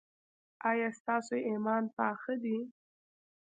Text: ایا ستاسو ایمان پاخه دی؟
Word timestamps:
ایا 0.69 0.89
ستاسو 0.99 1.35
ایمان 1.47 1.83
پاخه 1.97 2.33
دی؟ 2.43 2.57